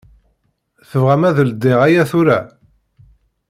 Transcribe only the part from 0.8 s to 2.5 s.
Tebɣam ad ldiɣ aya tura?